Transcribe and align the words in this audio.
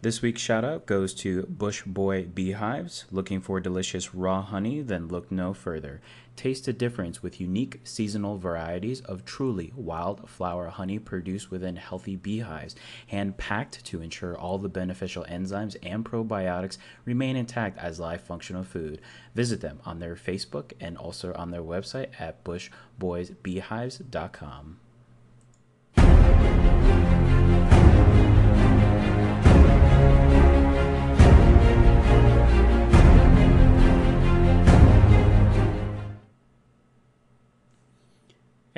This 0.00 0.22
week's 0.22 0.40
shout 0.40 0.64
out 0.64 0.86
goes 0.86 1.12
to 1.14 1.42
Bush 1.46 1.82
Boy 1.82 2.26
Beehives. 2.26 3.06
Looking 3.10 3.40
for 3.40 3.58
delicious 3.58 4.14
raw 4.14 4.42
honey? 4.42 4.80
Then 4.80 5.08
look 5.08 5.32
no 5.32 5.52
further. 5.52 6.00
Taste 6.36 6.66
the 6.66 6.72
difference 6.72 7.20
with 7.20 7.40
unique 7.40 7.80
seasonal 7.82 8.38
varieties 8.38 9.00
of 9.00 9.24
truly 9.24 9.72
wildflower 9.74 10.68
honey 10.68 11.00
produced 11.00 11.50
within 11.50 11.74
healthy 11.74 12.14
beehives, 12.14 12.76
hand 13.08 13.38
packed 13.38 13.84
to 13.86 14.00
ensure 14.00 14.38
all 14.38 14.58
the 14.58 14.68
beneficial 14.68 15.26
enzymes 15.28 15.74
and 15.82 16.04
probiotics 16.04 16.78
remain 17.04 17.34
intact 17.34 17.76
as 17.78 17.98
live 17.98 18.20
functional 18.20 18.62
food. 18.62 19.00
Visit 19.34 19.60
them 19.60 19.80
on 19.84 19.98
their 19.98 20.14
Facebook 20.14 20.74
and 20.78 20.96
also 20.96 21.34
on 21.34 21.50
their 21.50 21.62
website 21.62 22.10
at 22.20 22.44
bushboysbeehives.com. 22.44 24.78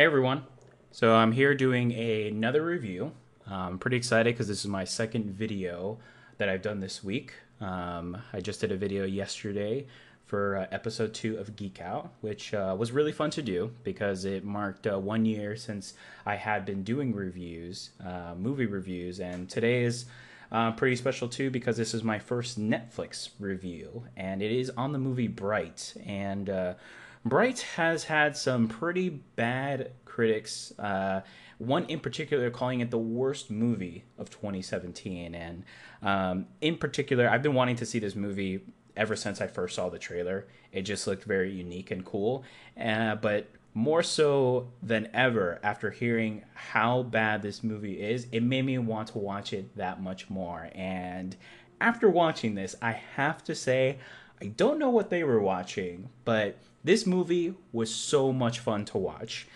Hey 0.00 0.06
everyone. 0.06 0.44
So 0.92 1.14
I'm 1.14 1.30
here 1.30 1.54
doing 1.54 1.92
a, 1.92 2.28
another 2.28 2.64
review. 2.64 3.12
I'm 3.46 3.78
pretty 3.78 3.98
excited 3.98 4.32
because 4.32 4.48
this 4.48 4.60
is 4.60 4.66
my 4.66 4.82
second 4.82 5.26
video 5.26 5.98
that 6.38 6.48
I've 6.48 6.62
done 6.62 6.80
this 6.80 7.04
week. 7.04 7.34
Um, 7.60 8.16
I 8.32 8.40
just 8.40 8.62
did 8.62 8.72
a 8.72 8.78
video 8.78 9.04
yesterday 9.04 9.86
for 10.24 10.56
uh, 10.56 10.66
episode 10.72 11.12
two 11.12 11.36
of 11.36 11.54
Geek 11.54 11.82
Out, 11.82 12.14
which 12.22 12.54
uh, 12.54 12.74
was 12.78 12.92
really 12.92 13.12
fun 13.12 13.28
to 13.32 13.42
do 13.42 13.72
because 13.84 14.24
it 14.24 14.42
marked 14.42 14.86
uh, 14.86 14.98
one 14.98 15.26
year 15.26 15.54
since 15.54 15.92
I 16.24 16.36
had 16.36 16.64
been 16.64 16.82
doing 16.82 17.14
reviews, 17.14 17.90
uh, 18.02 18.34
movie 18.38 18.64
reviews, 18.64 19.20
and 19.20 19.50
today 19.50 19.82
is 19.82 20.06
uh, 20.50 20.72
pretty 20.72 20.96
special 20.96 21.28
too 21.28 21.50
because 21.50 21.76
this 21.76 21.92
is 21.92 22.02
my 22.02 22.18
first 22.18 22.58
Netflix 22.58 23.28
review, 23.38 24.04
and 24.16 24.40
it 24.40 24.50
is 24.50 24.70
on 24.78 24.92
the 24.92 24.98
movie 24.98 25.28
Bright. 25.28 25.92
And 26.06 26.48
uh, 26.48 26.74
Bright 27.24 27.60
has 27.76 28.04
had 28.04 28.36
some 28.36 28.68
pretty 28.68 29.08
bad 29.08 29.92
critics. 30.04 30.72
Uh, 30.78 31.20
one 31.58 31.84
in 31.86 32.00
particular 32.00 32.50
calling 32.50 32.80
it 32.80 32.90
the 32.90 32.98
worst 32.98 33.50
movie 33.50 34.04
of 34.18 34.30
2017. 34.30 35.34
And 35.34 35.64
um, 36.02 36.46
in 36.60 36.76
particular, 36.76 37.28
I've 37.28 37.42
been 37.42 37.54
wanting 37.54 37.76
to 37.76 37.86
see 37.86 37.98
this 37.98 38.14
movie 38.14 38.60
ever 38.96 39.14
since 39.16 39.40
I 39.40 39.46
first 39.46 39.76
saw 39.76 39.90
the 39.90 39.98
trailer. 39.98 40.46
It 40.72 40.82
just 40.82 41.06
looked 41.06 41.24
very 41.24 41.52
unique 41.52 41.90
and 41.90 42.04
cool. 42.04 42.44
Uh, 42.80 43.16
but 43.16 43.48
more 43.74 44.02
so 44.02 44.68
than 44.82 45.08
ever, 45.12 45.60
after 45.62 45.90
hearing 45.90 46.42
how 46.54 47.02
bad 47.02 47.42
this 47.42 47.62
movie 47.62 48.00
is, 48.00 48.26
it 48.32 48.42
made 48.42 48.64
me 48.64 48.78
want 48.78 49.08
to 49.08 49.18
watch 49.18 49.52
it 49.52 49.76
that 49.76 50.02
much 50.02 50.28
more. 50.28 50.70
And 50.74 51.36
after 51.80 52.10
watching 52.10 52.54
this, 52.54 52.74
I 52.82 52.92
have 52.92 53.44
to 53.44 53.54
say, 53.54 53.98
I 54.42 54.46
don't 54.46 54.78
know 54.78 54.90
what 54.90 55.10
they 55.10 55.22
were 55.22 55.40
watching, 55.40 56.08
but 56.24 56.56
this 56.82 57.06
movie 57.06 57.54
was 57.72 57.94
so 57.94 58.32
much 58.32 58.58
fun 58.58 58.84
to 58.86 58.98
watch. 58.98 59.46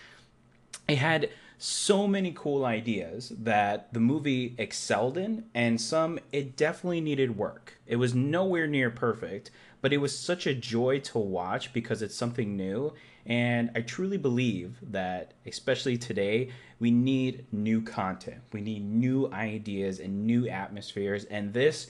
It 0.87 0.99
had 0.99 1.29
so 1.57 2.07
many 2.07 2.31
cool 2.35 2.65
ideas 2.65 3.31
that 3.39 3.91
the 3.93 3.99
movie 3.99 4.53
excelled 4.57 5.17
in, 5.17 5.45
and 5.55 5.79
some 5.79 6.19
it 6.31 6.55
definitely 6.55 7.01
needed 7.01 7.37
work. 7.37 7.79
It 7.87 7.95
was 7.95 8.13
nowhere 8.13 8.67
near 8.67 8.91
perfect, 8.91 9.51
but 9.81 9.93
it 9.93 9.97
was 9.97 10.17
such 10.17 10.45
a 10.45 10.53
joy 10.53 10.99
to 10.99 11.17
watch 11.17 11.73
because 11.73 12.01
it's 12.01 12.15
something 12.15 12.55
new. 12.55 12.93
And 13.25 13.71
I 13.73 13.81
truly 13.81 14.17
believe 14.17 14.77
that, 14.91 15.33
especially 15.47 15.97
today, 15.97 16.51
we 16.79 16.91
need 16.91 17.45
new 17.51 17.81
content. 17.81 18.41
We 18.51 18.61
need 18.61 18.85
new 18.85 19.31
ideas 19.31 19.99
and 19.99 20.27
new 20.27 20.47
atmospheres. 20.47 21.25
And 21.25 21.53
this 21.53 21.87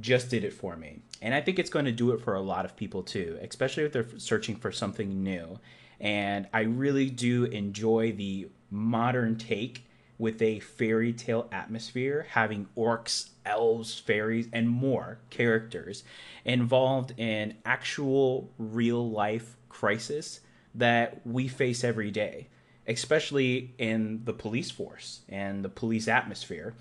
just 0.00 0.30
did 0.30 0.44
it 0.44 0.52
for 0.52 0.76
me. 0.76 1.00
And 1.22 1.34
I 1.34 1.40
think 1.40 1.58
it's 1.58 1.70
going 1.70 1.84
to 1.84 1.92
do 1.92 2.12
it 2.12 2.20
for 2.20 2.34
a 2.34 2.40
lot 2.40 2.64
of 2.64 2.76
people 2.76 3.02
too, 3.02 3.38
especially 3.42 3.84
if 3.84 3.92
they're 3.92 4.06
searching 4.18 4.56
for 4.56 4.72
something 4.72 5.22
new. 5.22 5.58
And 6.00 6.48
I 6.52 6.62
really 6.62 7.10
do 7.10 7.44
enjoy 7.44 8.12
the 8.12 8.48
modern 8.70 9.36
take 9.36 9.86
with 10.18 10.40
a 10.42 10.60
fairy 10.60 11.12
tale 11.12 11.48
atmosphere, 11.50 12.26
having 12.30 12.68
orcs, 12.76 13.30
elves, 13.44 13.98
fairies, 13.98 14.48
and 14.52 14.68
more 14.68 15.18
characters 15.30 16.04
involved 16.44 17.18
in 17.18 17.54
actual 17.64 18.50
real 18.58 19.10
life 19.10 19.56
crisis 19.68 20.40
that 20.74 21.20
we 21.26 21.48
face 21.48 21.84
every 21.84 22.10
day, 22.10 22.48
especially 22.86 23.74
in 23.78 24.22
the 24.24 24.32
police 24.32 24.70
force 24.70 25.20
and 25.28 25.64
the 25.64 25.68
police 25.68 26.08
atmosphere 26.08 26.74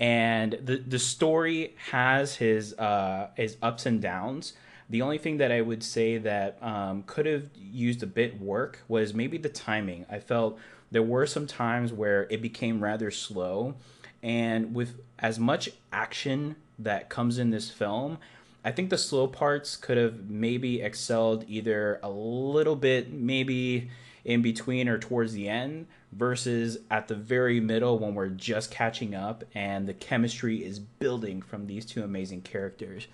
and 0.00 0.58
the 0.64 0.78
the 0.78 0.98
story 0.98 1.76
has 1.90 2.36
his 2.36 2.76
uh, 2.78 3.28
his 3.36 3.56
ups 3.62 3.86
and 3.86 4.00
downs. 4.00 4.54
The 4.88 5.02
only 5.02 5.18
thing 5.18 5.36
that 5.36 5.52
I 5.52 5.60
would 5.60 5.84
say 5.84 6.18
that 6.18 6.58
um, 6.60 7.04
could 7.06 7.26
have 7.26 7.44
used 7.54 8.02
a 8.02 8.06
bit 8.06 8.40
work 8.40 8.80
was 8.88 9.14
maybe 9.14 9.38
the 9.38 9.48
timing. 9.48 10.04
I 10.10 10.18
felt 10.18 10.58
there 10.90 11.02
were 11.02 11.26
some 11.26 11.46
times 11.46 11.92
where 11.92 12.26
it 12.28 12.42
became 12.42 12.82
rather 12.82 13.12
slow, 13.12 13.74
and 14.22 14.74
with 14.74 15.00
as 15.18 15.38
much 15.38 15.68
action 15.92 16.56
that 16.78 17.10
comes 17.10 17.38
in 17.38 17.50
this 17.50 17.70
film, 17.70 18.18
I 18.64 18.72
think 18.72 18.88
the 18.88 18.98
slow 18.98 19.26
parts 19.26 19.76
could 19.76 19.98
have 19.98 20.30
maybe 20.30 20.80
excelled 20.80 21.44
either 21.46 22.00
a 22.02 22.10
little 22.10 22.74
bit, 22.74 23.12
maybe 23.12 23.90
in 24.24 24.42
between 24.42 24.88
or 24.88 24.98
towards 24.98 25.32
the 25.32 25.48
end 25.48 25.86
versus 26.12 26.78
at 26.90 27.08
the 27.08 27.14
very 27.14 27.60
middle 27.60 27.98
when 27.98 28.14
we're 28.14 28.28
just 28.28 28.70
catching 28.70 29.14
up 29.14 29.44
and 29.54 29.86
the 29.86 29.94
chemistry 29.94 30.64
is 30.64 30.78
building 30.78 31.40
from 31.42 31.66
these 31.66 31.84
two 31.86 32.02
amazing 32.02 32.42
characters. 32.42 33.06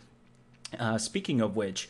Uh, 0.79 0.99
speaking 0.99 1.41
of 1.41 1.57
which, 1.57 1.89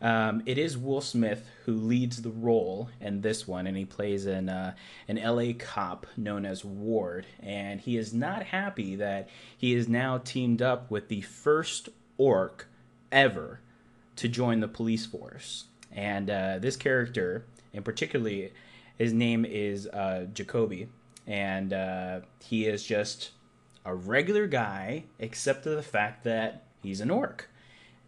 um, 0.00 0.42
it 0.46 0.58
is 0.58 0.78
Will 0.78 1.00
Smith 1.00 1.50
who 1.64 1.74
leads 1.74 2.22
the 2.22 2.30
role 2.30 2.88
in 3.00 3.20
this 3.20 3.48
one, 3.48 3.66
and 3.66 3.76
he 3.76 3.84
plays 3.84 4.26
an 4.26 4.48
uh, 4.48 4.74
an 5.08 5.16
LA 5.16 5.52
cop 5.58 6.06
known 6.16 6.46
as 6.46 6.64
Ward, 6.64 7.26
and 7.42 7.80
he 7.80 7.96
is 7.96 8.14
not 8.14 8.44
happy 8.44 8.94
that 8.96 9.28
he 9.56 9.74
is 9.74 9.88
now 9.88 10.18
teamed 10.18 10.62
up 10.62 10.90
with 10.90 11.08
the 11.08 11.22
first 11.22 11.88
orc 12.16 12.68
ever 13.10 13.60
to 14.16 14.28
join 14.28 14.60
the 14.60 14.68
police 14.68 15.06
force, 15.06 15.64
and 15.90 16.30
uh, 16.30 16.58
this 16.60 16.76
character, 16.76 17.44
and 17.72 17.84
particularly 17.84 18.52
his 18.96 19.12
name 19.12 19.44
is 19.44 19.86
uh, 19.86 20.26
Jakoby, 20.32 20.88
and 21.26 21.72
uh, 21.72 22.20
he 22.40 22.66
is 22.66 22.84
just 22.84 23.30
a 23.84 23.94
regular 23.94 24.46
guy, 24.46 25.04
except 25.18 25.62
for 25.62 25.70
the 25.70 25.82
fact 25.82 26.24
that 26.24 26.64
he's 26.82 27.00
an 27.00 27.10
orc. 27.10 27.48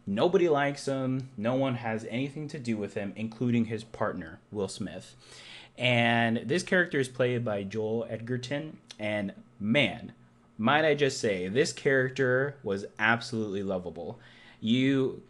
Nobody 0.06 0.48
likes 0.48 0.86
him. 0.86 1.30
No 1.36 1.54
one 1.54 1.76
has 1.76 2.04
anything 2.10 2.48
to 2.48 2.58
do 2.58 2.76
with 2.76 2.94
him, 2.94 3.12
including 3.14 3.66
his 3.66 3.84
partner, 3.84 4.40
Will 4.50 4.68
Smith. 4.68 5.14
And 5.78 6.38
this 6.44 6.62
character 6.62 6.98
is 6.98 7.08
played 7.08 7.44
by 7.44 7.62
Joel 7.62 8.06
Edgerton. 8.10 8.78
And 8.98 9.32
man, 9.58 10.12
might 10.58 10.84
I 10.84 10.94
just 10.94 11.20
say, 11.20 11.48
this 11.48 11.72
character 11.72 12.56
was 12.62 12.84
absolutely 12.98 13.62
lovable. 13.62 14.18
You 14.60 15.22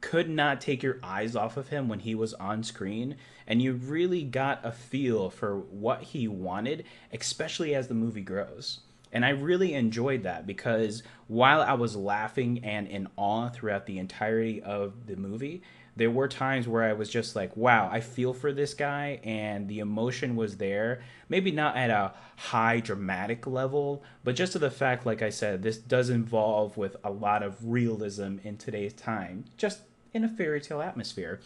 could 0.00 0.28
not 0.28 0.60
take 0.60 0.82
your 0.82 0.98
eyes 1.02 1.34
off 1.34 1.56
of 1.56 1.68
him 1.68 1.88
when 1.88 2.00
he 2.00 2.14
was 2.14 2.34
on 2.34 2.62
screen 2.62 3.16
and 3.46 3.62
you 3.62 3.72
really 3.72 4.22
got 4.22 4.64
a 4.64 4.72
feel 4.72 5.30
for 5.30 5.58
what 5.58 6.02
he 6.02 6.28
wanted 6.28 6.84
especially 7.12 7.74
as 7.74 7.88
the 7.88 7.94
movie 7.94 8.22
grows. 8.22 8.80
And 9.12 9.24
i 9.24 9.30
really 9.30 9.74
enjoyed 9.74 10.24
that 10.24 10.46
because 10.46 11.02
while 11.28 11.62
i 11.62 11.72
was 11.72 11.96
laughing 11.96 12.62
and 12.64 12.86
in 12.88 13.08
awe 13.16 13.48
throughout 13.48 13.86
the 13.86 13.98
entirety 13.98 14.62
of 14.62 15.06
the 15.06 15.16
movie 15.16 15.62
there 15.96 16.10
were 16.10 16.28
times 16.28 16.68
where 16.68 16.82
I 16.82 16.92
was 16.92 17.08
just 17.08 17.34
like, 17.34 17.56
wow, 17.56 17.88
I 17.90 18.00
feel 18.00 18.34
for 18.34 18.52
this 18.52 18.74
guy, 18.74 19.18
and 19.24 19.66
the 19.66 19.78
emotion 19.78 20.36
was 20.36 20.58
there. 20.58 21.02
Maybe 21.30 21.50
not 21.50 21.76
at 21.76 21.88
a 21.88 22.12
high 22.36 22.80
dramatic 22.80 23.46
level, 23.46 24.04
but 24.22 24.36
just 24.36 24.52
to 24.52 24.58
the 24.58 24.70
fact, 24.70 25.06
like 25.06 25.22
I 25.22 25.30
said, 25.30 25.62
this 25.62 25.78
does 25.78 26.10
involve 26.10 26.76
with 26.76 26.96
a 27.02 27.10
lot 27.10 27.42
of 27.42 27.56
realism 27.66 28.36
in 28.44 28.58
today's 28.58 28.92
time, 28.92 29.46
just 29.56 29.80
in 30.12 30.22
a 30.22 30.28
fairy 30.28 30.60
tale 30.60 30.82
atmosphere. 30.82 31.40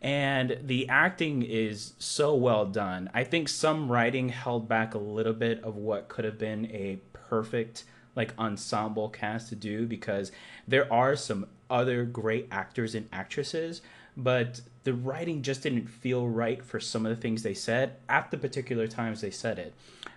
And 0.00 0.58
the 0.62 0.88
acting 0.88 1.42
is 1.42 1.94
so 1.98 2.34
well 2.36 2.66
done. 2.66 3.10
I 3.12 3.24
think 3.24 3.48
some 3.48 3.90
writing 3.90 4.28
held 4.28 4.68
back 4.68 4.94
a 4.94 4.98
little 4.98 5.32
bit 5.32 5.62
of 5.64 5.74
what 5.74 6.08
could 6.08 6.24
have 6.24 6.38
been 6.38 6.66
a 6.66 7.00
perfect 7.12 7.84
like 8.14 8.34
ensemble 8.38 9.08
cast 9.08 9.48
to 9.48 9.56
do 9.56 9.86
because 9.86 10.32
there 10.66 10.92
are 10.92 11.14
some 11.14 11.46
other 11.70 12.04
great 12.04 12.48
actors 12.50 12.94
and 12.94 13.08
actresses, 13.12 13.82
but 14.16 14.60
the 14.84 14.94
writing 14.94 15.42
just 15.42 15.62
didn't 15.62 15.86
feel 15.86 16.26
right 16.26 16.64
for 16.64 16.80
some 16.80 17.06
of 17.06 17.14
the 17.14 17.20
things 17.20 17.42
they 17.42 17.54
said 17.54 17.96
at 18.08 18.30
the 18.30 18.36
particular 18.38 18.86
times 18.86 19.20
they 19.20 19.30
said 19.30 19.58
it. 19.58 19.74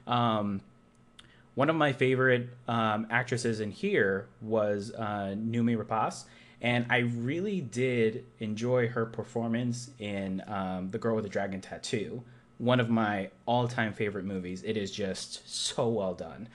Um, 0.07 0.61
one 1.55 1.69
of 1.69 1.75
my 1.75 1.91
favorite 1.91 2.49
um, 2.67 3.07
actresses 3.09 3.59
in 3.59 3.71
here 3.71 4.27
was 4.41 4.91
uh, 4.97 5.35
Noomi 5.37 5.77
Rapace, 5.77 6.23
and 6.61 6.85
I 6.89 6.99
really 6.99 7.59
did 7.61 8.25
enjoy 8.39 8.87
her 8.87 9.05
performance 9.05 9.91
in 9.99 10.41
um, 10.47 10.91
The 10.91 10.97
Girl 10.97 11.15
with 11.15 11.23
the 11.25 11.29
Dragon 11.29 11.59
Tattoo, 11.59 12.23
one 12.57 12.79
of 12.79 12.89
my 12.89 13.29
all-time 13.45 13.93
favorite 13.93 14.25
movies. 14.25 14.63
It 14.63 14.77
is 14.77 14.91
just 14.91 15.49
so 15.53 15.89
well 15.89 16.13
done. 16.13 16.47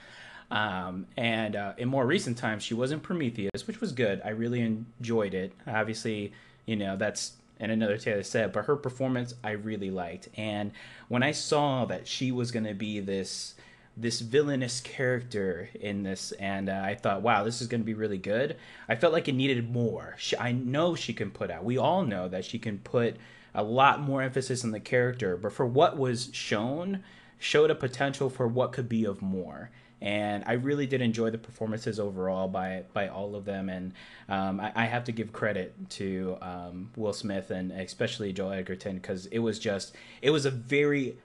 Um, 0.50 1.06
and 1.16 1.56
uh, 1.56 1.72
in 1.76 1.88
more 1.88 2.06
recent 2.06 2.38
times, 2.38 2.62
she 2.62 2.75
was 2.75 2.93
in 2.93 3.00
Prometheus, 3.00 3.66
which 3.66 3.81
was 3.81 3.93
good. 3.93 4.20
I 4.25 4.31
really 4.31 4.60
enjoyed 4.60 5.34
it. 5.34 5.52
Obviously, 5.66 6.32
you 6.66 6.76
know, 6.76 6.96
that's 6.96 7.32
and 7.58 7.72
another 7.72 7.96
Taylor 7.96 8.22
said, 8.22 8.52
but 8.52 8.66
her 8.66 8.76
performance 8.76 9.34
I 9.43 9.52
really 9.52 9.90
liked. 9.90 10.28
And 10.37 10.72
when 11.08 11.22
I 11.22 11.32
saw 11.32 11.87
that 11.87 12.06
she 12.06 12.31
was 12.31 12.50
going 12.50 12.66
to 12.66 12.75
be 12.75 13.00
this 13.00 13.54
this 13.98 14.20
villainous 14.20 14.82
character 14.82 15.70
in 15.81 16.02
this, 16.02 16.32
and 16.32 16.69
uh, 16.69 16.82
I 16.84 16.94
thought, 16.96 17.22
wow, 17.22 17.44
this 17.44 17.62
is 17.62 17.66
going 17.66 17.81
to 17.81 17.87
be 17.87 17.94
really 17.94 18.19
good. 18.19 18.56
I 18.90 18.94
felt 18.94 19.14
like 19.14 19.26
it 19.26 19.34
needed 19.34 19.72
more. 19.72 20.16
She, 20.19 20.37
I 20.37 20.52
know 20.52 20.94
she 20.94 21.14
can 21.14 21.31
put 21.31 21.50
out. 21.50 21.64
We 21.64 21.78
all 21.78 22.04
know 22.04 22.28
that 22.28 22.44
she 22.44 22.58
can 22.58 22.76
put 22.81 23.16
a 23.54 23.62
lot 23.62 24.02
more 24.02 24.20
emphasis 24.20 24.64
on 24.64 24.70
the 24.70 24.81
character, 24.81 25.38
but 25.38 25.54
for 25.54 25.64
what 25.64 25.96
was 25.96 26.28
shown, 26.34 27.04
showed 27.38 27.70
a 27.70 27.75
potential 27.75 28.28
for 28.28 28.46
what 28.46 28.72
could 28.72 28.87
be 28.87 29.06
of 29.06 29.22
more 29.22 29.70
and 30.00 30.44
I 30.46 30.54
really 30.54 30.87
did 30.87 31.00
enjoy 31.00 31.31
the 31.31 31.38
performances 31.38 31.98
overall 31.98 32.48
by 32.48 32.84
by 32.93 33.08
all 33.08 33.34
of 33.34 33.44
them. 33.44 33.69
And 33.69 33.93
um, 34.28 34.60
I, 34.60 34.72
I, 34.75 34.84
have 34.84 35.04
to 35.04 35.12
give 35.12 35.32
credit 35.32 35.75
to 35.90 36.37
um, 36.43 36.90
Will 36.96 37.12
Smith 37.12 37.50
and 37.50 37.72
especially 37.72 38.32
Joel 38.32 38.52
Edgerton 38.52 38.96
because 38.96 39.26
it 39.26 39.38
was 39.38 39.58
just 39.58 39.94
it 40.20 40.31
was 40.31 40.44
a 40.44 40.50
very 40.50 41.16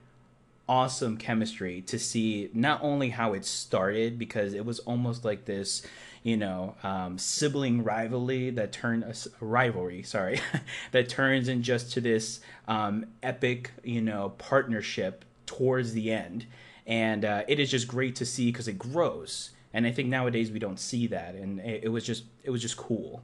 awesome 0.68 1.16
chemistry 1.16 1.82
to 1.82 1.98
see 1.98 2.48
not 2.54 2.80
only 2.82 3.10
how 3.10 3.34
it 3.34 3.44
started 3.44 4.18
because 4.18 4.54
it 4.54 4.64
was 4.64 4.78
almost 4.80 5.24
like 5.24 5.44
this 5.44 5.82
you 6.22 6.36
know 6.36 6.74
um, 6.82 7.18
sibling 7.18 7.82
rivalry 7.82 8.48
that 8.50 8.72
turned 8.72 9.02
a 9.02 9.14
rivalry 9.44 10.02
sorry 10.02 10.40
that 10.92 11.08
turns 11.08 11.48
in 11.48 11.62
just 11.62 11.92
to 11.92 12.00
this 12.00 12.40
um, 12.68 13.04
epic 13.22 13.72
you 13.82 14.00
know 14.00 14.32
partnership 14.38 15.24
towards 15.46 15.92
the 15.92 16.10
end 16.10 16.46
and 16.86 17.24
uh, 17.24 17.44
it 17.48 17.60
is 17.60 17.70
just 17.70 17.88
great 17.88 18.16
to 18.16 18.26
see 18.26 18.50
because 18.50 18.68
it 18.68 18.78
grows. 18.78 19.50
And 19.74 19.86
I 19.86 19.92
think 19.92 20.08
nowadays 20.08 20.50
we 20.50 20.58
don't 20.58 20.78
see 20.78 21.06
that, 21.08 21.34
and 21.34 21.58
it, 21.60 21.84
it 21.84 21.88
was 21.88 22.04
just 22.04 22.24
it 22.44 22.50
was 22.50 22.60
just 22.60 22.76
cool. 22.76 23.22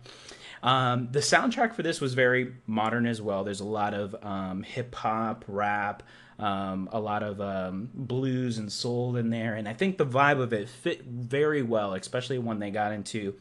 Um, 0.63 1.09
the 1.13 1.21
soundtrack 1.21 1.75
for 1.75 1.83
this 1.83 2.01
was 2.01 2.15
very 2.15 2.55
modern 2.67 3.07
as 3.07 3.23
well. 3.23 3.45
There's 3.45 3.61
a 3.61 3.67
lot 3.67 3.95
of 3.95 4.17
um, 4.25 4.63
hip 4.63 4.95
hop, 4.95 5.45
rap, 5.47 6.03
um, 6.39 6.89
a 6.93 6.99
lot 6.99 7.23
of 7.23 7.41
um, 7.41 7.91
blues 7.95 8.59
and 8.59 8.73
soul 8.73 9.17
in 9.17 9.31
there, 9.31 9.55
and 9.55 9.69
I 9.69 9.75
think 9.75 9.99
the 9.99 10.07
vibe 10.07 10.41
of 10.41 10.53
it 10.53 10.69
fit 10.69 11.05
very 11.05 11.63
well, 11.63 11.95
especially 11.95 12.39
when 12.39 12.59
they 12.59 12.71
got 12.71 12.93
into 12.93 13.35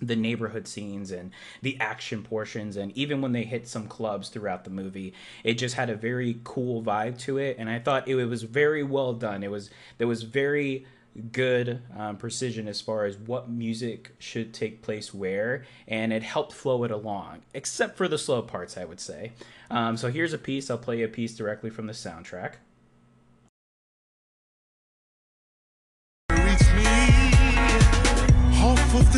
the 0.00 0.16
neighborhood 0.16 0.66
scenes 0.66 1.10
and 1.10 1.30
the 1.62 1.78
action 1.80 2.22
portions 2.22 2.76
and 2.76 2.96
even 2.96 3.20
when 3.20 3.32
they 3.32 3.44
hit 3.44 3.66
some 3.66 3.86
clubs 3.86 4.28
throughout 4.28 4.64
the 4.64 4.70
movie 4.70 5.12
it 5.44 5.54
just 5.54 5.74
had 5.74 5.90
a 5.90 5.94
very 5.94 6.40
cool 6.44 6.82
vibe 6.82 7.18
to 7.18 7.38
it 7.38 7.56
and 7.58 7.68
i 7.68 7.78
thought 7.78 8.06
it, 8.08 8.14
was 8.30 8.42
very 8.42 8.82
well 8.82 9.12
done. 9.12 9.42
It 9.42 9.50
was 9.50 9.70
there 9.98 10.06
was 10.06 10.22
very 10.22 10.86
good 11.32 11.82
um, 11.96 12.16
precision 12.16 12.68
as 12.68 12.80
far 12.80 13.04
as 13.04 13.16
what 13.16 13.50
music 13.50 14.14
should 14.18 14.54
take 14.54 14.80
place 14.82 15.12
where 15.12 15.64
and 15.88 16.12
it 16.12 16.22
helped 16.22 16.52
flow 16.52 16.84
it 16.84 16.90
along 16.92 17.40
except 17.52 17.96
for 17.96 18.06
the 18.06 18.18
slow 18.18 18.42
parts 18.42 18.76
i 18.76 18.84
would 18.84 19.00
say. 19.00 19.32
Um, 19.70 19.96
so 19.96 20.10
here's 20.10 20.32
a 20.32 20.38
piece. 20.38 20.70
I'll 20.70 20.78
play 20.78 21.02
a 21.02 21.08
piece 21.08 21.34
directly 21.34 21.70
from 21.70 21.86
the 21.86 21.92
soundtrack 21.92 22.54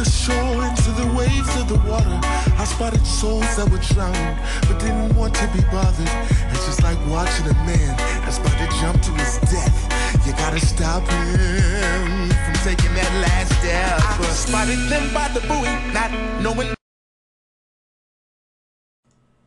the 0.03 0.11
shore 0.11 0.65
into 0.67 0.91
the 0.99 1.07
waves 1.15 1.55
of 1.61 1.69
the 1.69 1.79
water. 1.89 2.19
I 2.59 2.65
spotted 2.65 3.07
souls 3.07 3.47
that 3.57 3.71
were 3.71 3.79
drowning, 3.95 4.37
but 4.67 4.81
didn't 4.81 5.15
want 5.15 5.35
to 5.37 5.47
be 5.55 5.61
bothered. 5.71 6.11
It's 6.51 6.67
just 6.67 6.83
like 6.83 6.99
watching 7.07 7.47
a 7.47 7.55
man 7.63 7.97
that's 8.25 8.39
about 8.39 8.59
to 8.59 8.67
jump 8.81 9.01
to 9.03 9.11
his 9.13 9.39
death. 9.51 10.27
You 10.27 10.33
gotta 10.33 10.59
stop 10.59 11.03
him 11.09 12.31
from 12.31 12.55
taking 12.67 12.93
that 12.95 13.13
last 13.23 13.53
step. 13.61 14.01
I 14.01 14.33
spotted 14.33 14.79
them 14.89 15.15
by 15.15 15.29
the 15.29 15.41
buoy, 15.47 15.71
not 15.93 16.11
knowing. 16.43 16.75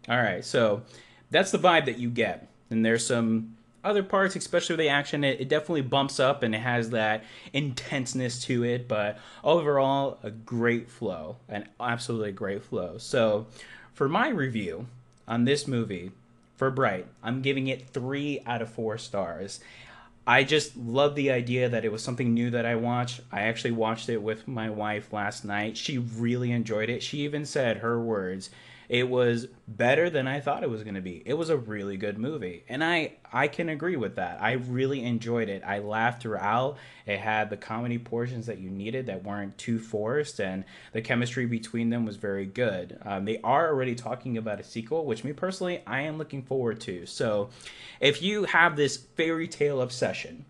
All 0.07 0.17
right, 0.17 0.45
so 0.45 0.83
that's 1.31 1.51
the 1.51 1.59
vibe 1.59 1.85
that 1.85 1.97
you 1.97 2.09
get, 2.09 2.47
and 2.69 2.85
there's 2.85 3.05
some 3.05 3.57
other 3.85 4.03
parts, 4.03 4.35
especially 4.35 4.73
with 4.73 4.83
the 4.83 4.89
action, 4.89 5.23
it, 5.23 5.39
it, 5.39 5.47
definitely 5.47 5.83
bumps 5.83 6.19
up 6.19 6.41
and 6.43 6.55
it 6.55 6.59
has 6.59 6.89
that 6.89 7.23
intenseness 7.53 8.43
to 8.43 8.63
it. 8.63 8.87
But 8.87 9.19
overall, 9.43 10.17
a 10.23 10.31
great 10.31 10.89
flow, 10.89 11.37
an 11.47 11.69
absolutely 11.79 12.31
great 12.31 12.63
flow. 12.63 12.97
So, 12.97 13.45
for 13.93 14.09
my 14.09 14.29
review 14.29 14.87
on 15.27 15.45
this 15.45 15.67
movie 15.67 16.11
for 16.57 16.71
Bright, 16.71 17.05
I'm 17.23 17.41
giving 17.41 17.67
it 17.67 17.87
three 17.89 18.41
out 18.45 18.61
of 18.61 18.69
four 18.69 18.97
stars. 18.97 19.59
I 20.27 20.43
just 20.43 20.75
love 20.75 21.13
the 21.13 21.31
idea 21.31 21.69
that 21.69 21.85
it 21.85 21.91
was 21.91 22.01
something 22.01 22.33
new 22.33 22.49
that 22.49 22.65
I 22.65 22.75
watched. 22.75 23.21
I 23.31 23.41
actually 23.41 23.71
watched 23.71 24.09
it 24.09 24.23
with 24.23 24.47
my 24.47 24.71
wife 24.71 25.13
last 25.13 25.45
night. 25.45 25.77
She 25.77 25.99
really 25.99 26.51
enjoyed 26.51 26.89
it. 26.89 27.03
She 27.03 27.19
even 27.19 27.45
said 27.45 27.77
her 27.77 28.01
words 28.01 28.49
it 28.89 29.09
was 29.09 29.47
better 29.67 30.09
than 30.09 30.27
I 30.27 30.39
thought 30.39 30.63
it 30.63 30.69
was 30.69 30.83
going 30.83 30.95
to 30.95 31.01
be. 31.01 31.21
It 31.25 31.33
was 31.33 31.49
a 31.49 31.57
really 31.57 31.97
good 31.97 32.17
movie, 32.17 32.63
and 32.69 32.83
I 32.83 33.13
I 33.31 33.47
can 33.47 33.69
agree 33.69 33.95
with 33.95 34.15
that. 34.15 34.41
I 34.41 34.53
really 34.53 35.03
enjoyed 35.03 35.49
it. 35.49 35.63
I 35.65 35.79
laughed 35.79 36.21
throughout. 36.21 36.77
It 37.05 37.19
had 37.19 37.49
the 37.49 37.57
comedy 37.57 37.97
portions 37.97 38.45
that 38.45 38.59
you 38.59 38.69
needed 38.69 39.07
that 39.07 39.23
weren't 39.23 39.57
too 39.57 39.79
forced, 39.79 40.39
and 40.39 40.63
the 40.93 41.01
chemistry 41.01 41.45
between 41.45 41.89
them 41.89 42.05
was 42.05 42.15
very 42.15 42.45
good. 42.45 42.99
Um, 43.03 43.25
they 43.25 43.39
are 43.43 43.67
already 43.67 43.95
talking 43.95 44.37
about 44.37 44.59
a 44.59 44.63
sequel, 44.63 45.05
which 45.05 45.23
me 45.23 45.33
personally 45.33 45.81
I 45.85 46.01
am 46.01 46.17
looking 46.17 46.43
forward 46.43 46.79
to. 46.81 47.05
So, 47.05 47.49
if 47.99 48.21
you 48.21 48.45
have 48.45 48.75
this 48.75 48.97
fairy 48.97 49.47
tale 49.47 49.81
obsession 49.81 50.45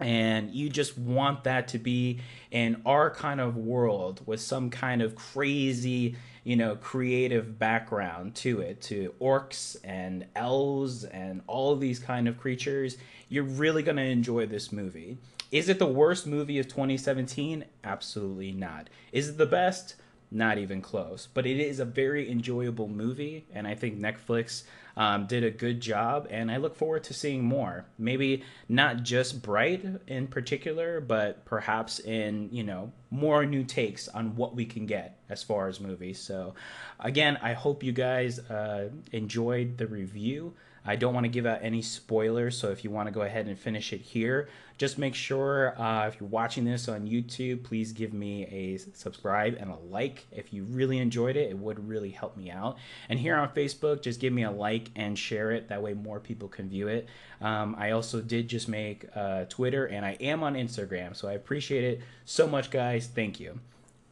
and 0.00 0.52
you 0.52 0.68
just 0.68 0.96
want 0.96 1.44
that 1.44 1.68
to 1.68 1.78
be 1.78 2.20
in 2.50 2.80
our 2.86 3.10
kind 3.10 3.40
of 3.40 3.56
world 3.56 4.20
with 4.26 4.40
some 4.40 4.70
kind 4.70 5.02
of 5.02 5.16
crazy 5.16 6.16
you 6.44 6.56
know 6.56 6.76
creative 6.76 7.58
background 7.58 8.34
to 8.34 8.60
it 8.60 8.80
to 8.80 9.12
orcs 9.20 9.76
and 9.82 10.24
elves 10.36 11.04
and 11.04 11.42
all 11.46 11.74
these 11.76 11.98
kind 11.98 12.28
of 12.28 12.38
creatures 12.38 12.96
you're 13.28 13.44
really 13.44 13.82
going 13.82 13.96
to 13.96 14.02
enjoy 14.02 14.46
this 14.46 14.72
movie. 14.72 15.18
Is 15.50 15.68
it 15.68 15.78
the 15.78 15.86
worst 15.86 16.26
movie 16.26 16.58
of 16.58 16.68
2017 16.68 17.64
absolutely 17.84 18.52
not. 18.52 18.88
Is 19.12 19.28
it 19.28 19.38
the 19.38 19.46
best? 19.46 19.96
Not 20.30 20.58
even 20.58 20.82
close. 20.82 21.28
But 21.32 21.46
it 21.46 21.58
is 21.58 21.80
a 21.80 21.84
very 21.84 22.30
enjoyable 22.30 22.88
movie 22.88 23.46
and 23.52 23.66
i 23.66 23.74
think 23.74 23.98
netflix 23.98 24.64
um, 24.98 25.26
did 25.26 25.44
a 25.44 25.50
good 25.50 25.80
job, 25.80 26.26
and 26.28 26.50
I 26.50 26.56
look 26.56 26.74
forward 26.74 27.04
to 27.04 27.14
seeing 27.14 27.44
more. 27.44 27.86
Maybe 27.98 28.42
not 28.68 29.04
just 29.04 29.40
Bright 29.40 29.84
in 30.08 30.26
particular, 30.26 31.00
but 31.00 31.44
perhaps 31.44 32.00
in 32.00 32.48
you 32.50 32.64
know 32.64 32.92
more 33.08 33.46
new 33.46 33.62
takes 33.62 34.08
on 34.08 34.34
what 34.34 34.56
we 34.56 34.66
can 34.66 34.86
get 34.86 35.20
as 35.30 35.44
far 35.44 35.68
as 35.68 35.78
movies. 35.78 36.18
So, 36.18 36.54
again, 36.98 37.38
I 37.40 37.52
hope 37.52 37.84
you 37.84 37.92
guys 37.92 38.40
uh, 38.40 38.90
enjoyed 39.12 39.78
the 39.78 39.86
review. 39.86 40.54
I 40.84 40.96
don't 40.96 41.14
want 41.14 41.24
to 41.24 41.28
give 41.28 41.46
out 41.46 41.60
any 41.62 41.82
spoilers, 41.82 42.56
so 42.56 42.70
if 42.70 42.84
you 42.84 42.90
want 42.90 43.08
to 43.08 43.12
go 43.12 43.22
ahead 43.22 43.46
and 43.46 43.58
finish 43.58 43.92
it 43.92 44.00
here, 44.00 44.48
just 44.78 44.96
make 44.96 45.14
sure 45.14 45.78
uh, 45.80 46.06
if 46.06 46.20
you're 46.20 46.28
watching 46.28 46.64
this 46.64 46.88
on 46.88 47.06
YouTube, 47.06 47.64
please 47.64 47.92
give 47.92 48.12
me 48.12 48.46
a 48.46 48.76
subscribe 48.76 49.56
and 49.58 49.70
a 49.70 49.76
like. 49.90 50.26
If 50.30 50.52
you 50.52 50.62
really 50.64 50.98
enjoyed 50.98 51.36
it, 51.36 51.50
it 51.50 51.58
would 51.58 51.88
really 51.88 52.10
help 52.10 52.36
me 52.36 52.50
out. 52.50 52.78
And 53.08 53.18
here 53.18 53.36
on 53.36 53.48
Facebook, 53.50 54.02
just 54.02 54.20
give 54.20 54.32
me 54.32 54.44
a 54.44 54.50
like 54.50 54.90
and 54.94 55.18
share 55.18 55.50
it. 55.50 55.68
That 55.68 55.82
way, 55.82 55.94
more 55.94 56.20
people 56.20 56.48
can 56.48 56.68
view 56.68 56.86
it. 56.86 57.08
Um, 57.40 57.74
I 57.76 57.90
also 57.90 58.20
did 58.20 58.48
just 58.48 58.68
make 58.68 59.04
uh, 59.14 59.44
Twitter, 59.46 59.86
and 59.86 60.06
I 60.06 60.12
am 60.20 60.42
on 60.42 60.54
Instagram, 60.54 61.16
so 61.16 61.28
I 61.28 61.32
appreciate 61.32 61.84
it 61.84 62.00
so 62.24 62.46
much, 62.46 62.70
guys. 62.70 63.08
Thank 63.08 63.40
you. 63.40 63.58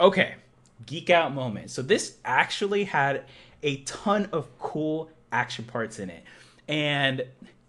Okay, 0.01 0.35
geek 0.85 1.11
out 1.11 1.33
moment. 1.33 1.71
So 1.71 1.81
this 1.81 2.17
actually 2.25 2.85
had 2.85 3.25
a 3.63 3.79
ton 3.83 4.29
of 4.33 4.47
cool 4.59 5.11
action 5.33 5.65
parts 5.65 5.99
in 5.99 6.11
it 6.11 6.25
and 6.69 7.25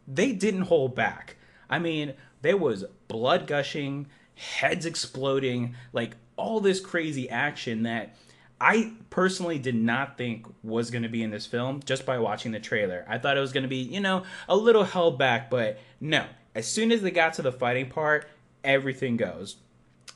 they 0.08 0.32
didn't 0.32 0.64
hold 0.64 0.96
back. 0.96 1.36
I 1.70 1.80
mean, 1.80 2.14
there 2.42 2.58
was 2.58 2.86
blood 3.08 3.48
gushing, 3.48 4.08
heads 4.36 4.86
exploding, 4.86 5.76
like 5.94 6.16
all 6.36 6.60
this 6.60 6.80
crazy 6.80 7.30
action 7.30 7.84
that 7.84 8.16
I 8.60 8.94
personally 9.10 9.60
did 9.60 9.76
not 9.76 10.18
think 10.18 10.48
was 10.64 10.90
going 10.90 11.04
to 11.04 11.10
be 11.10 11.24
in 11.24 11.30
this 11.30 11.46
film 11.46 11.82
just 11.86 12.06
by 12.06 12.18
watching 12.18 12.52
the 12.52 12.60
trailer. 12.60 13.06
I 13.08 13.18
thought 13.18 13.38
it 13.38 13.42
was 13.42 13.54
going 13.54 13.64
to 13.64 13.70
be, 13.70 13.78
you 13.78 14.00
know, 14.00 14.24
a 14.50 14.56
little 14.56 14.84
held 14.84 15.20
back, 15.20 15.50
but 15.50 15.80
no. 16.00 16.26
As 16.56 16.68
soon 16.68 16.92
as 16.92 17.02
they 17.02 17.12
got 17.12 17.34
to 17.34 17.44
the 17.44 17.52
fighting 17.52 17.90
part, 17.90 18.28
everything 18.64 19.16
goes. 19.16 19.58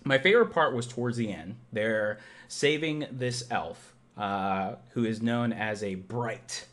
My 0.03 0.17
favorite 0.17 0.51
part 0.51 0.73
was 0.73 0.87
towards 0.87 1.17
the 1.17 1.31
end. 1.31 1.57
They're 1.71 2.17
saving 2.47 3.05
this 3.11 3.43
elf, 3.51 3.93
uh, 4.17 4.75
who 4.89 5.05
is 5.05 5.21
known 5.21 5.53
as 5.53 5.83
a 5.83 5.95
bright. 5.95 6.65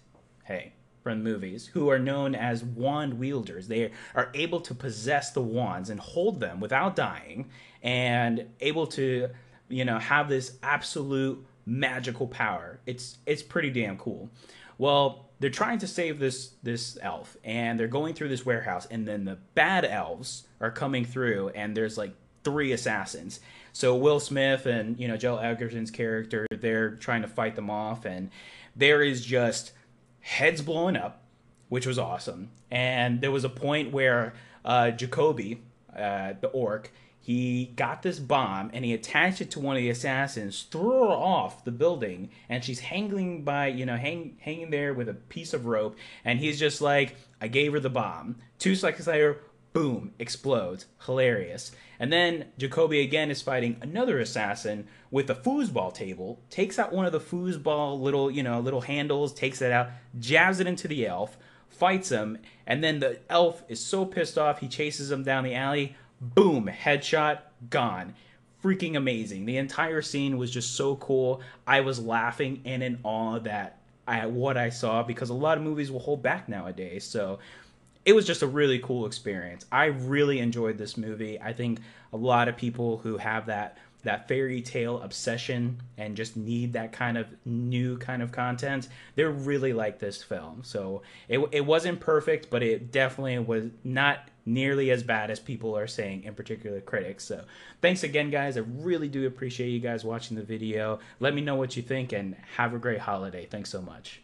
Hey, 0.45 0.73
movies 1.17 1.67
who 1.67 1.91
are 1.91 1.99
known 1.99 2.35
as 2.35 2.65
wand 2.65 3.15
wielders. 3.19 3.69
They 3.69 3.93
are 4.15 4.31
able 4.35 4.61
to 4.63 4.75
possess 4.75 5.31
the 5.31 5.41
wands 5.41 5.91
and 5.91 6.01
hold 6.01 6.41
them 6.41 6.61
without 6.61 6.97
dying 6.97 7.51
and 7.83 8.47
able 8.61 8.87
to, 8.89 9.29
you 9.69 9.85
know, 9.85 9.99
have 9.99 10.29
this 10.29 10.59
absolute 10.63 11.45
magical 11.67 12.27
power. 12.27 12.81
It's 12.87 13.19
it's 13.27 13.43
pretty 13.43 13.71
damn 13.71 13.97
cool. 13.99 14.31
Well, 14.79 15.27
they're 15.41 15.51
trying 15.51 15.79
to 15.79 15.87
save 15.87 16.19
this 16.19 16.53
this 16.63 16.99
elf 17.03 17.37
and 17.45 17.79
they're 17.79 17.89
going 17.89 18.15
through 18.15 18.29
this 18.29 18.45
warehouse 18.47 18.87
and 18.91 19.07
then 19.07 19.25
the 19.25 19.39
bad 19.55 19.85
elves 19.85 20.47
are 20.61 20.71
coming 20.71 21.05
through 21.05 21.51
and 21.51 21.77
there's 21.77 21.99
like 21.99 22.15
three 22.45 22.73
assassins. 22.73 23.41
So 23.73 23.95
Will 23.95 24.21
Smith 24.21 24.67
and 24.67 24.99
you 24.99 25.07
know 25.09 25.17
Joel 25.17 25.39
Edgerton's 25.41 25.91
character, 25.91 26.47
they're 26.51 26.93
trying 26.93 27.23
to 27.23 27.29
fight 27.29 27.55
them 27.55 27.71
off, 27.71 28.05
and 28.05 28.31
there 28.75 29.03
is 29.03 29.25
just 29.25 29.73
heads 30.21 30.63
blowing 30.63 30.97
up, 30.97 31.23
which 31.69 31.87
was 31.87 31.99
awesome. 31.99 32.51
And 32.71 33.21
there 33.21 33.31
was 33.31 33.45
a 33.45 33.49
point 33.49 33.93
where 33.93 34.35
uh, 34.65 34.91
Jakoby, 34.91 35.63
uh, 35.97 36.35
the 36.41 36.49
orc, 36.49 36.91
he 37.21 37.73
got 37.77 38.03
this 38.03 38.19
bomb 38.19 38.71
and 38.73 38.87
he 38.87 38.95
attached 38.95 39.43
it 39.43 39.51
to 39.51 39.61
one 39.61 39.77
of 39.77 39.83
the 39.83 39.91
assassins, 39.91 40.63
threw 40.71 41.05
her 41.05 41.11
off 41.11 41.63
the 41.65 41.71
building, 41.71 42.31
and 42.49 42.65
she's 42.65 42.81
hanging 42.81 43.45
by, 43.45 43.67
you 43.67 43.85
know, 43.85 43.97
hang, 43.97 44.37
hanging 44.41 44.71
there 44.71 44.95
with 44.95 45.11
a 45.11 45.15
piece 45.15 45.53
of 45.53 45.67
rope. 45.67 45.97
And 46.25 46.39
he's 46.39 46.59
just 46.59 46.81
like, 46.81 47.17
I 47.41 47.49
gave 47.49 47.73
her 47.73 47.81
the 47.81 47.91
bomb. 47.91 48.37
Two 48.59 48.75
seconds 48.75 49.07
later, 49.07 49.43
boom, 49.79 50.13
explodes. 50.19 50.87
Hilarious. 51.07 51.71
And 52.01 52.13
then 52.13 52.47
Jakoby 52.59 53.01
again 53.01 53.31
is 53.31 53.43
fighting 53.43 53.77
another 53.81 54.19
assassin 54.19 54.89
with 55.09 55.31
a 55.31 55.37
foosball 55.37 55.95
table, 55.95 56.41
takes 56.51 56.81
out 56.81 56.93
one 56.93 57.07
of 57.07 57.13
the 57.13 57.21
foosball 57.21 58.01
little, 58.01 58.29
you 58.29 58.43
know, 58.43 58.59
little 58.59 58.81
handles, 58.81 59.33
takes 59.33 59.63
it 59.63 59.71
out, 59.71 59.91
jabs 60.19 60.59
it 60.59 60.67
into 60.67 60.89
the 60.89 61.07
elf, 61.07 61.39
fights 61.69 62.09
him, 62.09 62.39
and 62.67 62.83
then 62.83 62.99
the 62.99 63.21
elf 63.31 63.63
is 63.69 63.79
so 63.79 64.05
pissed 64.05 64.37
off 64.37 64.59
he 64.59 64.67
chases 64.67 65.13
him 65.13 65.23
down 65.23 65.45
the 65.45 65.55
alley 65.55 65.95
boom, 66.21 66.67
headshot, 66.67 67.39
gone. 67.71 68.17
Freaking 68.65 68.97
amazing. 68.97 69.47
The 69.47 69.59
entire 69.59 70.03
scene 70.03 70.39
was 70.39 70.51
just 70.51 70.75
so 70.75 70.97
cool. 70.97 71.41
I 71.69 71.83
was 71.83 72.01
laughing 72.01 72.63
and 72.65 72.83
in 72.83 72.99
awe 73.05 73.39
that 73.39 73.79
I 74.09 74.27
what 74.27 74.57
I 74.57 74.71
saw 74.71 75.05
because 75.05 75.31
a 75.31 75.35
lot 75.35 75.57
of 75.57 75.63
movies 75.63 75.93
will 75.93 76.01
hold 76.01 76.21
back 76.21 76.49
nowadays. 76.49 77.05
So 77.05 77.39
it 78.05 78.15
was 78.15 78.27
just 78.27 78.43
a 78.43 78.47
really 78.47 78.79
cool 78.79 79.07
experience. 79.07 79.67
I 79.71 79.87
really 79.87 80.39
enjoyed 80.39 80.79
this 80.79 80.97
movie. 80.97 81.41
I 81.41 81.53
think 81.53 81.81
a 82.13 82.17
lot 82.17 82.49
of 82.49 82.57
people 82.57 82.99
who 82.99 83.19
have 83.19 83.47
that 83.47 83.79
that 84.05 84.29
fairy 84.29 84.63
tale 84.63 85.01
obsession 85.01 85.81
and 85.97 86.17
just 86.17 86.37
need 86.37 86.73
that 86.73 86.93
kind 86.93 87.19
of 87.19 87.27
new 87.45 87.99
kind 87.99 88.23
of 88.23 88.31
content, 88.31 88.89
they 89.17 89.25
really 89.25 89.73
like 89.73 89.99
this 89.99 90.23
film. 90.23 90.63
So 90.63 91.03
it, 91.29 91.41
it 91.51 91.67
wasn't 91.67 92.01
perfect, 92.01 92.49
but 92.49 92.63
it 92.63 92.93
definitely 92.93 93.39
was 93.41 93.67
not 93.83 94.29
nearly 94.47 94.91
as 94.91 95.03
bad 95.03 95.31
as 95.31 95.41
people 95.41 95.77
are 95.77 95.87
saying, 95.87 96.25
in 96.25 96.35
particular 96.35 96.81
critics. 96.81 97.25
So 97.25 97.45
thanks 97.83 98.03
again, 98.03 98.31
guys. 98.31 98.57
I 98.57 98.61
really 98.61 99.09
do 99.09 99.27
appreciate 99.27 99.69
you 99.71 99.81
guys 99.81 100.05
watching 100.05 100.37
the 100.37 100.45
video. 100.45 101.01
Let 101.21 101.35
me 101.35 101.41
know 101.41 101.57
what 101.57 101.77
you 101.77 101.83
think 101.83 102.13
and 102.13 102.37
have 102.57 102.75
a 102.75 102.79
great 102.79 103.01
holiday. 103.01 103.47
Thanks 103.47 103.71
so 103.71 103.83
much. 103.83 104.23